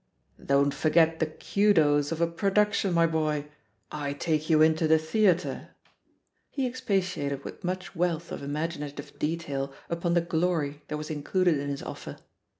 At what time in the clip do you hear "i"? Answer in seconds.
4.07-4.13